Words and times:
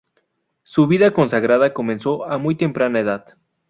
Su 0.63 0.87
vida 0.87 1.13
consagrada 1.13 1.75
comenzó 1.75 2.25
a 2.25 2.39
muy 2.39 2.55
temprana 2.55 3.01
edad. 3.01 3.37